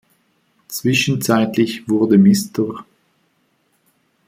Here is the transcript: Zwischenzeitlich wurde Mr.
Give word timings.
Zwischenzeitlich 0.67 1.87
wurde 1.87 2.17
Mr. 2.17 2.83